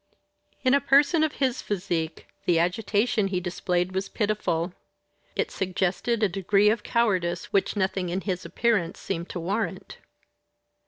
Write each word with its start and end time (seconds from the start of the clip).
In 0.63 0.73
a 0.73 0.81
person 0.81 1.23
of 1.23 1.33
his 1.33 1.61
physique 1.61 2.25
the 2.45 2.57
agitation 2.57 3.27
he 3.27 3.39
displayed 3.39 3.91
was 3.93 4.09
pitiful. 4.09 4.73
It 5.35 5.51
suggested 5.51 6.23
a 6.23 6.27
degree 6.27 6.71
of 6.71 6.81
cowardice 6.81 7.53
which 7.53 7.75
nothing 7.75 8.09
in 8.09 8.21
his 8.21 8.43
appearance 8.43 8.97
seemed 8.99 9.29
to 9.29 9.39
warrant. 9.39 9.99